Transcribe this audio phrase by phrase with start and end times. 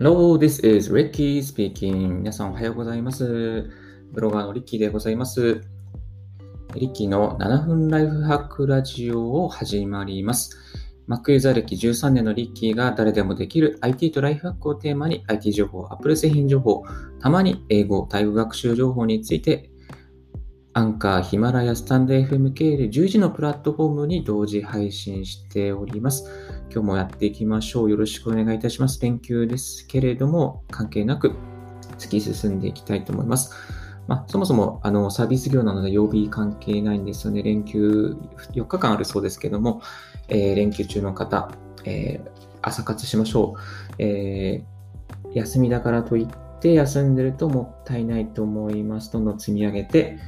[0.00, 2.18] Hello, this is Ricky speaking.
[2.18, 3.68] 皆さんおはようございます。
[4.12, 5.60] ブロガーのリッキーでございます。
[6.76, 10.56] リッキーの7分ライフハックラジオを始まります。
[11.08, 16.84] Mac ユーザー歴13年のリッキーが誰でもできる IT とライフハックをテーマに IT 情報、Apple 製品情報、
[17.18, 19.68] たまに英語、タイ語学習情報について
[20.78, 26.30] アンカー、ヒマラヤ、スタンド FM 系で10時のプラットフォームに同時配信しております。
[26.70, 27.90] 今日もやっていきましょう。
[27.90, 29.02] よろしくお願いいたします。
[29.02, 31.32] 連休ですけれども、関係なく
[31.98, 33.52] 突き進んでいきたいと思います。
[34.06, 37.42] まあ、そもそもあのサービス業なので曜日関係ないんですよね。
[37.42, 38.16] 連休
[38.52, 39.82] 4日間あるそうですけども、
[40.28, 41.50] えー連休中の方、
[41.86, 42.30] えー
[42.62, 46.28] 朝活しましょう、えー休みだからといっ
[46.60, 49.12] て休んでるともったいないと思います。
[49.12, 50.20] どんどん積み上げて、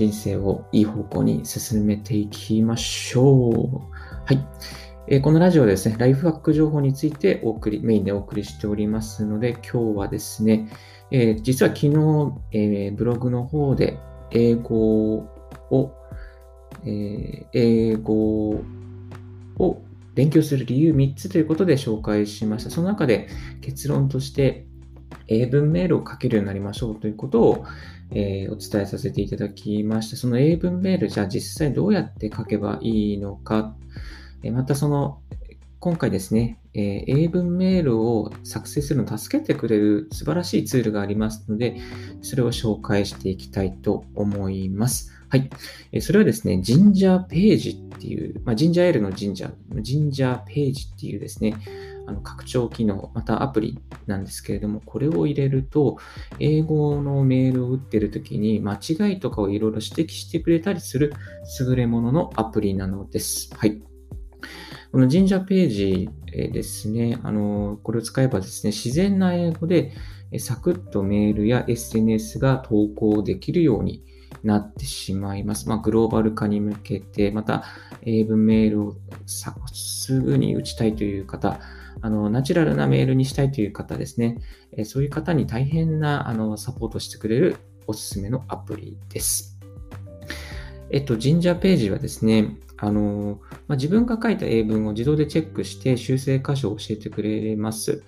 [0.00, 3.94] 人生をいい方向に進めていきましょう。
[4.24, 4.38] はい。
[5.08, 10.70] えーこのラジオですね、ライフハック情報についてお送り、メインでお送りしておりますので、今日はですね、
[11.10, 11.92] えー実は昨日、
[12.52, 13.98] えーブログの方で
[14.30, 15.16] 英語
[15.70, 15.92] を、
[16.86, 18.64] え英語
[19.58, 19.82] を
[20.14, 22.70] 勉強する理由3つということで紹介しました。
[22.70, 23.28] その中で
[23.60, 24.66] 結論として、
[25.30, 27.64] 英文メールを書けるようになりましょうということを、
[28.10, 30.16] えーお伝えさせていただきました。
[30.16, 33.74] その英文メール、じゃあ実際どうやって書けばいいのか、
[34.42, 35.20] えまたその、
[35.78, 41.76] 今回ですね、え英文メールを作成するのを助けてくれる素晴らしいツールがありますので、
[42.22, 45.12] それを紹介していきたいと思います。
[45.28, 45.48] はい。
[45.92, 51.54] えそれはですね、ジンジャーページっていう、まあ、ジンジャーエールのジンジャー、ジンジャーページっていうですね、
[52.10, 55.98] あの拡張機能、またアプリなんですけれども、これを入れると、
[56.40, 61.14] 英語のメールを打ってるときに間違いとかをいろいろ指摘してくれたりする
[61.60, 63.50] 優れもののアプリなのです。
[63.56, 63.80] はい。
[64.90, 69.92] この神社ページですね、あの、これを使えばですね、自然な英語で
[70.38, 74.02] サクッとメールや SNS が投稿できるように
[74.42, 75.68] なってしまいます。
[75.68, 77.62] まあ、グローバル化に向けて、また
[78.02, 81.60] 英文メールをすぐに打ちたいという方、
[82.02, 84.38] あの、ナチュラルなメールにしたいという方ですね、
[84.72, 87.56] えそういう方に大変なあのサポートしてくれる
[87.86, 89.58] おすすめのアプリです。
[90.90, 98.02] えっと、神社ページはですね、あの、まあ、自分が書いた英文を自動でチェックして修正箇所を教えてくれます。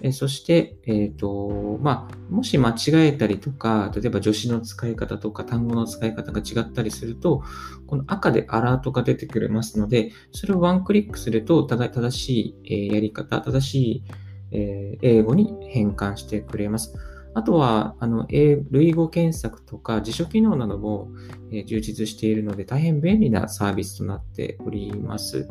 [0.00, 7.42] えそして、えっ、と、まあ、もし間違えたりとか、例えば助詞の使い方とか単語の使い方が違ったりすると、
[7.86, 14.04] この赤でアラートが出てくれますので、それをワンクリックすると、ただ正しい、えやり方、正しい、
[14.52, 16.94] え英語に変換してくれます。
[17.34, 21.08] あとは、あの、英類語検索とか辞書機能なども、
[21.50, 25.48] え充実しているので、大変便利なサービスとなっております。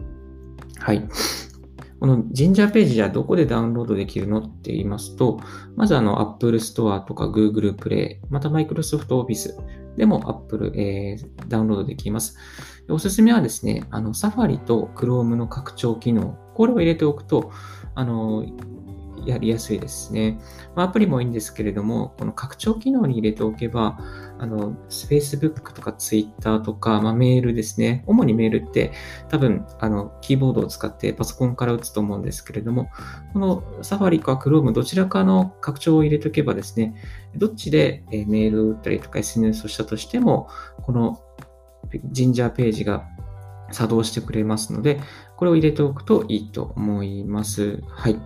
[0.80, 1.08] はい。
[2.00, 5.40] このジンジャーページじゃどこでダウンロードできるのって言いますと、
[5.76, 9.54] まずあの Apple Store とか Google Play、また Microsoft Office
[9.98, 12.38] でも Apple、えーダウンロードできます。
[12.90, 17.52] おすすめはですね、あの Safari と Chrome の拡張機能、これを入れておくと、
[17.96, 18.46] あの、
[19.28, 20.40] やりやすいですね。
[20.76, 24.00] まあ、アプリもいいんですけれども、この拡張機能に入れておけば、
[24.40, 28.04] あの、Facebook とか Twitter とか、まあ、メールですね。
[28.08, 28.92] 主にメールって
[29.30, 32.90] 多分、あの、キーボードを使ってパソコンから打つと思うんですけれども、
[33.34, 36.96] この Safari か Chrome どちらかの拡張を入れておけばですね、
[37.36, 40.48] どっちでメールを打ったりとか SNS をしたとしても、
[40.84, 41.22] この
[42.12, 43.08] ジンジャーページが
[43.72, 45.00] 作動してくれますので、
[45.36, 47.82] これを入れておくといいと思います。
[47.90, 48.20] はい。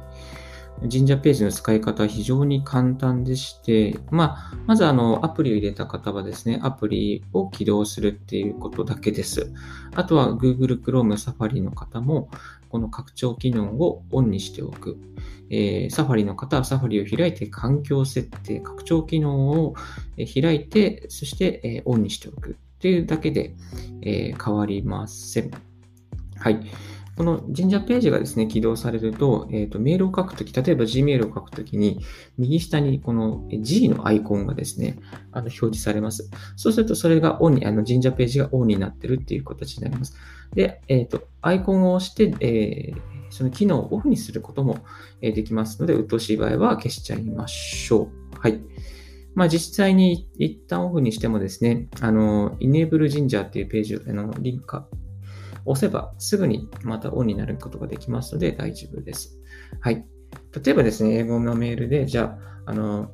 [0.89, 9.53] 神社ページの使い方は非常に簡単でして、まあ、まずあの、アプリを入れた方はですね、アプリを起動するっていうことだけです。
[9.95, 12.29] あとは Google Chrome、Safari の方も、
[12.69, 14.97] この拡張機能をオンにしておく。
[15.51, 19.75] えー、Safari の方は Safari を開いて環境設定、拡張機能を
[20.33, 23.55] 開いて、そして、えオンにしておくっていうだけで、
[24.01, 25.51] えー変わりません。
[26.37, 26.59] はい。
[27.21, 31.99] この神社ページがですね、起動されると、えっ、と、メールを書くとき、例えば Gmail を書くときに、
[32.39, 34.97] 右下にこの G のアイコンがですね、
[35.31, 36.31] あの表示されます。
[36.55, 40.15] そうすると、それがオンに、あの神社ページがオンになってるっていう形になります。
[40.55, 44.79] で、えっ、と、アイコンを押して、えーその機能をオフにすることも
[45.21, 48.37] できますので、鬱陶しい場合は消しちゃいましょう。
[48.37, 48.59] はい。
[49.35, 54.83] まあ実際に一旦オフにしてもですね、あの、Enable Ginger っていうページを、あの、リンク
[55.65, 59.39] 押せばすぐにまたオンになることができますので大丈夫です。
[59.79, 60.05] はい。
[60.63, 63.11] 例えばですね、英語のメールで、じゃあ、あの、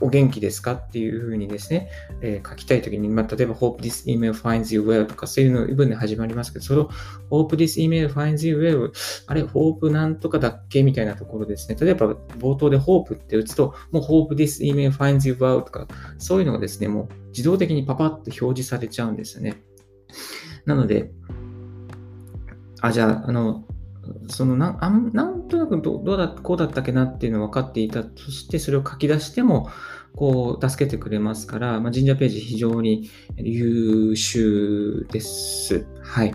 [0.00, 1.88] お元気ですかっていうふうにですね、
[2.20, 6.90] えー、書きたいときに、まあ、例えば hope this email finds you well とかそういうの文で始まりますけど、その
[7.30, 8.92] hope this email finds you well
[9.26, 11.76] あれ、hope なんとかだっけみたいなところですね。
[11.80, 15.86] 例えば冒頭で hope って打つと、もう hope this email finds you well とか、
[16.18, 19.56] そういうのがですね、もう自動的にパパッと表示されちゃうんですよね。
[20.68, 21.10] なので、
[22.82, 23.64] あ、じゃあ、あの、
[24.28, 29.68] そのなあなんとなくどうだこうだったっけなっていうのを分かっていたとしてそれを書き出しても
[30.16, 35.86] こう助けてくれますから、まあ、神社ページ非常に優秀です。
[36.02, 36.34] はい。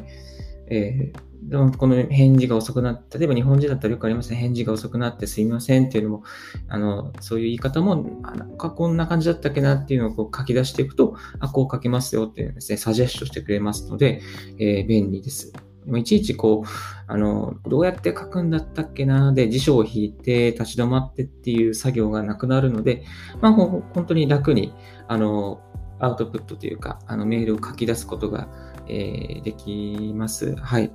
[0.68, 1.20] えー、
[1.50, 4.38] でもこの返事が遅くなって、例えば日本人だったらよくありますね。
[4.38, 6.24] 返事が遅くなってすいませんっていうのも、
[6.68, 7.96] あの、そういう言い方も、
[8.36, 14.22] なんかこんな感じだったっけなっていうのをこう書き出していくと、あ、こう書けますよっていうですね、サジェストしてくれますので、
[14.58, 15.54] えー、便利です。
[15.98, 16.68] いちいちこう、
[17.08, 19.34] あの、どうやって書くんだったっけな？
[19.34, 23.04] で辞書を引いて立ち止まってっていう作業がなくなるので、
[23.42, 24.74] まあ、本当に楽に、
[25.10, 25.62] あの、
[26.00, 28.48] アウトプットというか、あの、メールを書き出すことが、
[28.88, 30.56] えー、できます。
[30.56, 30.92] はい。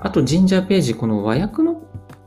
[0.00, 1.82] あと、ジンジャーページ、この和訳の、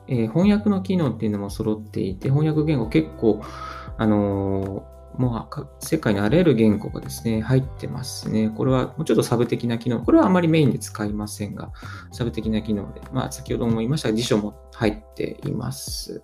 [0.07, 3.41] えー、翻訳の機能っていうのも揃っていて、翻訳言語結構、
[3.97, 4.85] あの
[5.18, 8.50] もう世界にあらゆる言語がですね、入ってますね。
[8.50, 10.01] これはもうちょっとサブ的な機能。
[10.01, 11.71] これはあまりメインで使いませんが、
[12.12, 16.23] サブ的な機能で、まあ先ほども言いましたが、辞書も入っています。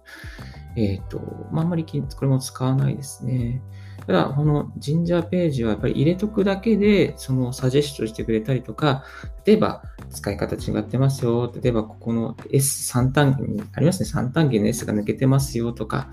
[0.75, 1.19] えっ、ー、と、
[1.51, 3.61] まああんまりこれも使わないですね。
[4.05, 9.03] ただ、このジンジャーページはやっぱり入れとくだけで、そのサジェストしてくれたりとか、
[9.45, 11.51] 例えば使い方違ってますよ。
[11.61, 14.09] 例えばここの S3 単元にありますね。
[14.09, 16.09] 3単元の S が抜けてますよとか、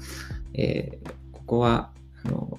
[0.54, 1.90] えー、ここは
[2.24, 2.58] あの、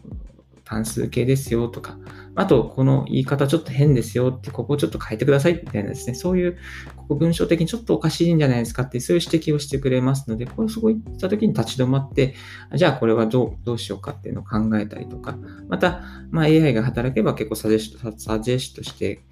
[0.64, 1.98] 単数形ですよとか、
[2.36, 6.58] あと、この言い方ちょっと変ですよって、ここちょっと変えてくださいみたいなですね、そういう、
[6.96, 12.36] ここ文章的にちょっとおかしいんじゃないですかって、そういう指摘をしてくれますので、これそういった時に立ち止まって、
[12.76, 15.38] じゃあこれはどうどうしようかっていうのを考えたりとか、
[15.70, 19.24] また、まあ、AI が働けば結構サジェスト、サジェストして、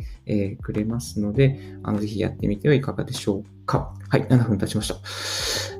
[0.61, 3.93] くれますので、あの、ぜひやってみてはいかがでしょうか。
[4.09, 4.95] はい、7分経ちました。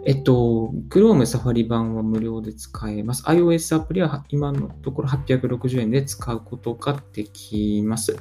[0.05, 3.23] えっと、Chrome Safari 版は無料で使えます。
[3.23, 8.15] iOS アプリは今のところ860円で使うことができます。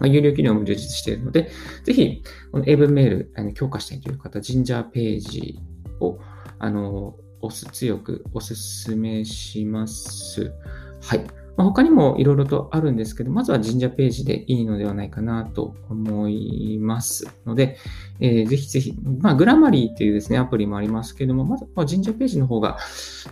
[0.00, 1.50] まあ、有料機能も充実しているので、
[1.84, 5.60] ぜひ、この英文メール、あの強化したいという方、ジンジャーページ
[6.00, 6.18] を、
[6.58, 10.52] あの、おす、強くお勧めします。
[11.02, 11.43] はい。
[11.56, 17.78] まあ、他にもいろいろとあるんですけど、まずは神社ページでいいのではないかなと思いますので、
[18.20, 22.78] えー、ぜひぜひ、まあ、グラマリーというですね、アプリもありますけども、まずは神社ページの方が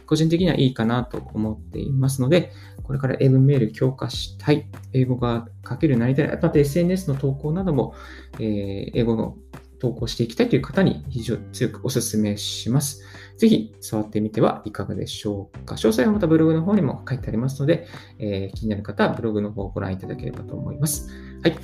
[0.07, 2.53] 個人的にはいいかなと思っていますので、
[2.85, 7.95] これから英文メール強化したい、英語が書けるようになりたい、あと SNS の投稿なども、
[8.39, 9.37] えー、英語の
[9.83, 13.03] 投稿していきたいという方に非常に強くお勧めします。
[13.37, 15.75] ぜひ触ってみてはいかがでしょうか。
[15.75, 17.89] 詳細はまたブログの方にも書いてありますので、
[18.21, 21.09] えー、気になる方はブログの方をご覧いただければと思います。
[21.43, 21.57] はい。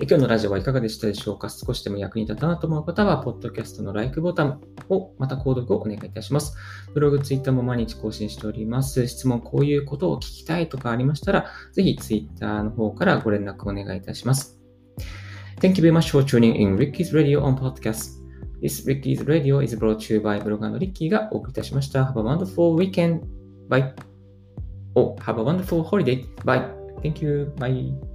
[0.00, 6.56] 今日のラジオはいかがでしたでしょうか少しでも役に立ったなと思う方は、ポッドキャストの LIKE ボタンを、また購読をお願いいたします。
[6.92, 9.06] ブログ、ツイッターも毎日更新しております。
[9.06, 14.55] 質問、こういうことを聞きたいとかありましたら、ぜひツイッターの方からご連絡お願いいたします。
[15.59, 18.17] Thank you very much for tuning in Ricky's Radio on Podcast.
[18.61, 22.03] This Ricky's Radio is brought to you by ブロガーのリッキーがお送りいたしました。
[22.03, 23.21] Have a wonderful weekend.
[23.67, 23.93] Bye.
[24.95, 26.25] Oh, have a wonderful holiday.
[26.45, 26.67] Bye.
[27.01, 27.53] Thank you.
[27.57, 28.14] Bye.